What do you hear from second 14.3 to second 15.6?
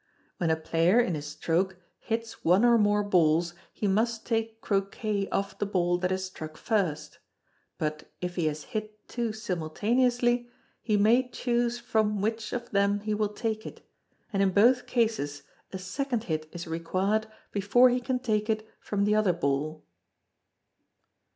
and in both cases